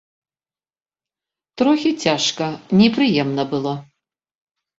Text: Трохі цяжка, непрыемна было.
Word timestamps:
Трохі 1.63 1.91
цяжка, 2.07 2.47
непрыемна 2.81 3.47
было. 3.53 3.73